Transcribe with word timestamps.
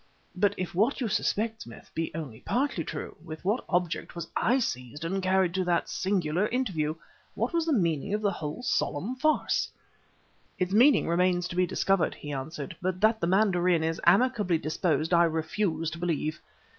"But, 0.35 0.55
if 0.57 0.73
what 0.73 0.99
you 0.99 1.07
suspect, 1.07 1.61
Smith, 1.61 1.91
be 1.93 2.09
only 2.15 2.39
partly 2.39 2.83
true, 2.83 3.15
with 3.23 3.45
what 3.45 3.63
object 3.69 4.15
was 4.15 4.27
I 4.35 4.57
seized 4.57 5.05
and 5.05 5.21
carried 5.21 5.53
to 5.53 5.63
that 5.65 5.87
singular 5.89 6.47
interview? 6.47 6.95
What 7.35 7.53
was 7.53 7.67
the 7.67 7.73
meaning 7.73 8.11
of 8.15 8.21
the 8.23 8.31
whole 8.31 8.63
solemn 8.63 9.15
farce?" 9.15 9.69
"Its 10.57 10.73
meaning 10.73 11.07
remains 11.07 11.47
to 11.49 11.55
be 11.55 11.67
discovered," 11.67 12.15
he 12.15 12.33
answered; 12.33 12.75
"but 12.81 12.99
that 13.01 13.21
the 13.21 13.27
mandarin 13.27 13.83
is 13.83 14.01
amicably 14.03 14.57
disposed 14.57 15.13
I 15.13 15.25
refuse 15.25 15.91
to 15.91 15.99
believe. 15.99 16.41